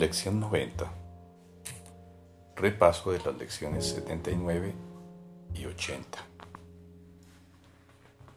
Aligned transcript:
Lección 0.00 0.40
90. 0.40 0.90
Repaso 2.56 3.12
de 3.12 3.18
las 3.18 3.36
lecciones 3.36 3.84
79 3.84 4.72
y 5.52 5.66
80. 5.66 6.18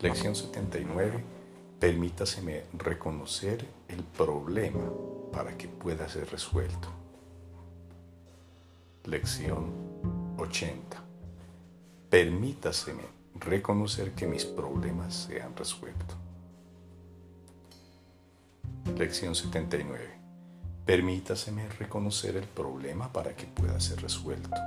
Lección 0.02 0.36
79. 0.36 1.24
Permítaseme 1.80 2.66
reconocer 2.74 3.66
el 3.88 4.04
problema 4.04 4.92
para 5.32 5.58
que 5.58 5.70
pueda 5.70 6.10
ser 6.10 6.30
resuelto. 6.30 6.90
Lección 9.06 9.72
80. 10.38 11.02
Permítaseme 12.10 13.04
reconocer 13.36 14.12
que 14.12 14.28
mis 14.28 14.44
problemas 14.44 15.14
se 15.14 15.42
han 15.42 15.56
resuelto. 15.56 16.14
Lección 18.98 19.34
79. 19.34 20.23
Permítaseme 20.86 21.70
reconocer 21.80 22.36
el 22.36 22.44
problema 22.44 23.14
para 23.14 23.34
que 23.38 23.46
pueda 23.46 23.80
ser 23.80 24.02
resuelto. 24.02 24.60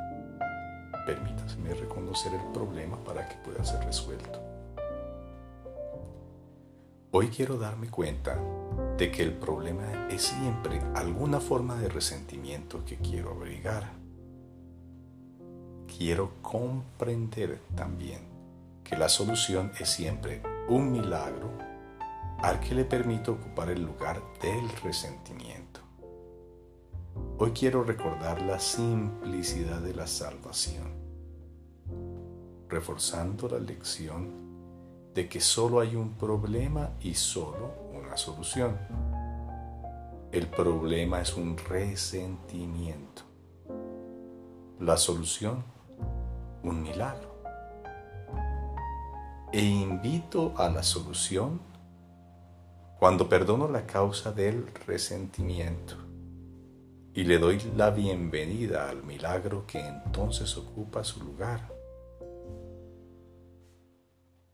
Permítaseme 1.04 1.74
reconocer 1.74 2.32
el 2.32 2.52
problema 2.54 2.96
para 3.04 3.28
que 3.28 3.36
pueda 3.36 3.62
ser 3.62 3.84
resuelto. 3.84 4.40
Hoy 7.10 7.28
quiero 7.28 7.58
darme 7.58 7.90
cuenta 7.90 8.38
de 8.96 9.12
que 9.12 9.22
el 9.22 9.34
problema 9.34 10.08
es 10.08 10.22
siempre 10.22 10.80
alguna 10.94 11.38
forma 11.38 11.76
de 11.76 11.90
resentimiento 11.90 12.82
que 12.86 12.96
quiero 12.96 13.32
abrigar. 13.32 13.92
Quiero 15.98 16.32
comprender 16.40 17.60
también 17.74 18.20
que 18.82 18.96
la 18.96 19.10
solución 19.10 19.70
es 19.78 19.90
siempre 19.90 20.42
un 20.70 20.92
milagro 20.92 21.50
al 22.38 22.58
que 22.60 22.74
le 22.74 22.86
permito 22.86 23.32
ocupar 23.32 23.68
el 23.68 23.82
lugar 23.82 24.22
del 24.40 24.66
resentimiento. 24.82 25.75
Hoy 27.38 27.50
quiero 27.50 27.84
recordar 27.84 28.40
la 28.40 28.58
simplicidad 28.58 29.80
de 29.80 29.94
la 29.94 30.06
salvación, 30.06 30.86
reforzando 32.66 33.46
la 33.46 33.58
lección 33.58 35.12
de 35.12 35.28
que 35.28 35.42
solo 35.42 35.80
hay 35.80 35.96
un 35.96 36.14
problema 36.14 36.92
y 36.98 37.12
solo 37.12 37.74
una 37.92 38.16
solución. 38.16 38.78
El 40.32 40.46
problema 40.46 41.20
es 41.20 41.36
un 41.36 41.58
resentimiento. 41.58 43.20
La 44.80 44.96
solución, 44.96 45.62
un 46.62 46.82
milagro. 46.82 47.36
E 49.52 49.62
invito 49.62 50.54
a 50.56 50.70
la 50.70 50.82
solución 50.82 51.60
cuando 52.98 53.28
perdono 53.28 53.68
la 53.68 53.84
causa 53.84 54.32
del 54.32 54.66
resentimiento 54.86 56.05
y 57.16 57.24
le 57.24 57.38
doy 57.38 57.58
la 57.74 57.88
bienvenida 57.88 58.90
al 58.90 59.02
milagro 59.02 59.66
que 59.66 59.80
entonces 59.80 60.54
ocupa 60.58 61.02
su 61.02 61.24
lugar. 61.24 61.66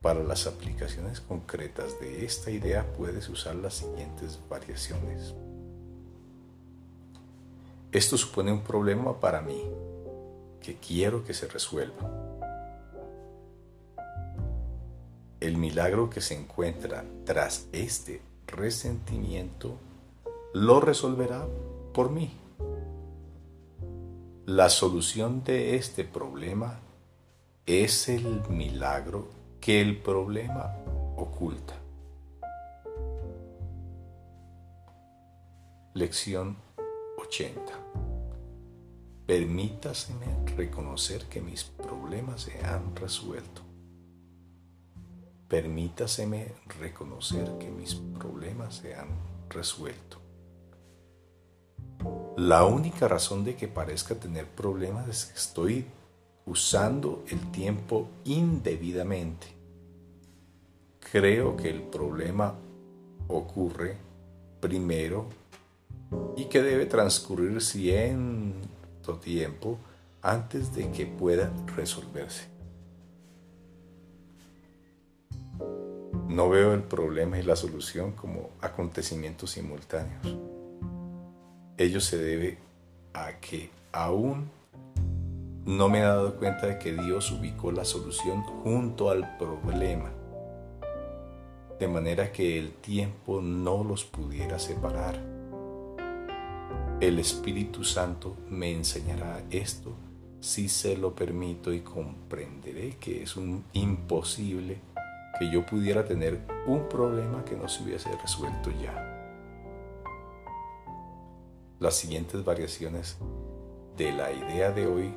Para 0.01 0.23
las 0.23 0.47
aplicaciones 0.47 1.21
concretas 1.21 1.99
de 1.99 2.25
esta 2.25 2.53
idea 2.53 2.87
puedes 2.97 3.29
usar 3.29 3.57
las 3.57 3.75
siguientes 3.75 4.39
variaciones. 4.49 5.35
Esto 7.91 8.17
supone 8.17 8.53
un 8.53 8.63
problema 8.63 9.19
para 9.19 9.41
mí 9.41 9.61
que 10.61 10.77
quiero 10.77 11.25
que 11.25 11.35
se 11.35 11.49
resuelva. 11.49 12.09
El 15.41 15.57
milagro 15.57 16.09
que 16.09 16.21
se 16.21 16.37
encuentra 16.37 17.05
tras 17.25 17.67
este 17.73 18.23
resentimiento 18.47 19.79
lo 20.55 20.79
resolverá 20.79 21.45
por 21.93 22.09
mí. 22.09 22.39
La 24.47 24.71
solución 24.71 25.45
de 25.45 25.77
este 25.77 26.03
problema 26.03 26.81
es 27.65 28.09
el 28.09 28.43
milagro 28.49 29.29
que 29.61 29.81
el 29.81 30.03
problema 30.03 30.75
oculta. 31.17 31.77
Lección 35.95 36.57
80. 37.19 37.73
Permítaseme 39.27 40.45
reconocer 40.57 41.27
que 41.27 41.41
mis 41.41 41.63
problemas 41.63 42.41
se 42.41 42.67
han 42.67 42.97
resuelto. 42.97 43.63
Permítaseme 45.47 46.53
reconocer 46.81 47.59
que 47.59 47.71
mis 47.71 47.95
problemas 47.95 48.75
se 48.75 48.97
han 48.97 49.11
resuelto. 49.49 50.22
La 52.43 52.65
única 52.65 53.07
razón 53.07 53.45
de 53.45 53.55
que 53.55 53.69
parezca 53.69 54.17
tener 54.17 54.49
problemas 54.49 55.07
es 55.07 55.27
que 55.27 55.39
estoy 55.39 55.87
usando 56.45 57.23
el 57.29 57.53
tiempo 57.53 58.09
indebidamente. 58.25 59.47
Creo 61.13 61.57
que 61.57 61.71
el 61.71 61.83
problema 61.83 62.57
ocurre 63.29 63.97
primero 64.59 65.27
y 66.37 66.47
que 66.47 66.63
debe 66.63 66.87
transcurrir 66.87 67.61
cierto 67.61 69.19
tiempo 69.23 69.79
antes 70.21 70.75
de 70.75 70.91
que 70.91 71.07
pueda 71.07 71.53
resolverse. 71.77 72.49
No 76.27 76.51
veo 76.51 76.75
el 76.75 76.83
problema 76.83 77.39
y 77.39 77.45
la 77.45 77.55
solución 77.55 78.11
como 78.13 78.51
acontecimientos 78.61 79.53
simultáneos 79.53 80.52
ello 81.83 82.01
se 82.01 82.17
debe 82.17 82.59
a 83.13 83.39
que 83.41 83.71
aún 83.93 84.51
no 85.65 85.89
me 85.89 85.99
he 86.01 86.03
dado 86.03 86.37
cuenta 86.37 86.67
de 86.67 86.79
que 86.79 86.93
Dios 86.93 87.31
ubicó 87.31 87.71
la 87.71 87.85
solución 87.85 88.43
junto 88.43 89.11
al 89.11 89.37
problema, 89.37 90.11
de 91.79 91.89
manera 91.89 92.33
que 92.33 92.59
el 92.59 92.73
tiempo 92.73 93.41
no 93.41 93.85
los 93.85 94.05
pudiera 94.05 94.59
separar. 94.59 95.21
El 97.01 97.19
Espíritu 97.19 97.85
Santo 97.85 98.37
me 98.49 98.73
enseñará 98.73 99.43
esto 99.51 99.95
si 100.41 100.69
se 100.69 100.97
lo 100.97 101.15
permito 101.15 101.73
y 101.73 101.81
comprenderé 101.81 102.97
que 102.99 103.23
es 103.23 103.37
imposible 103.73 104.79
que 105.39 105.51
yo 105.51 105.65
pudiera 105.65 106.05
tener 106.05 106.41
un 106.67 106.89
problema 106.89 107.45
que 107.45 107.57
no 107.57 107.69
se 107.69 107.83
hubiese 107.83 108.11
resuelto 108.21 108.71
ya. 108.83 109.12
Las 111.83 111.97
siguientes 111.97 112.45
variaciones 112.45 113.17
de 113.97 114.13
la 114.13 114.31
idea 114.31 114.71
de 114.71 114.87
hoy 114.87 115.13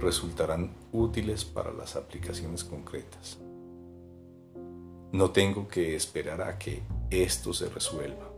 resultarán 0.00 0.74
útiles 0.90 1.44
para 1.44 1.72
las 1.72 1.94
aplicaciones 1.94 2.64
concretas. 2.64 3.38
No 5.12 5.30
tengo 5.30 5.68
que 5.68 5.94
esperar 5.94 6.42
a 6.42 6.58
que 6.58 6.82
esto 7.10 7.52
se 7.52 7.68
resuelva. 7.68 8.28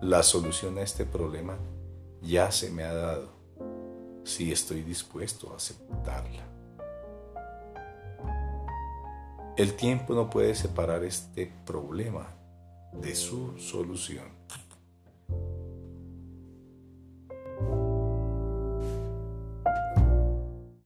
La 0.00 0.22
solución 0.22 0.78
a 0.78 0.80
este 0.80 1.04
problema 1.04 1.58
ya 2.22 2.50
se 2.50 2.70
me 2.70 2.84
ha 2.84 2.94
dado 2.94 3.28
si 4.24 4.50
estoy 4.50 4.80
dispuesto 4.80 5.52
a 5.52 5.56
aceptarla. 5.56 6.46
El 9.58 9.74
tiempo 9.74 10.14
no 10.14 10.30
puede 10.30 10.54
separar 10.54 11.04
este 11.04 11.52
problema 11.66 12.26
de 12.94 13.14
su 13.14 13.58
solución. 13.58 14.38